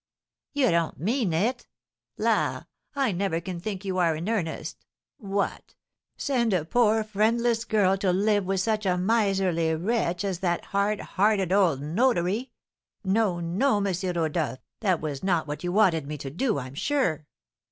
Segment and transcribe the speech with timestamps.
[0.53, 1.67] "You don't mean it?
[2.17, 2.63] La,
[2.95, 4.83] I never can think you are in earnest!
[5.17, 5.75] What!
[6.17, 11.01] Send a poor, friendless girl to live with such a miserly wretch as that hard
[11.01, 12.49] hearted old notary?
[13.03, 13.93] No, no, M.
[14.15, 17.27] Rodolph, that was not what you wanted me to do, I'm sure!"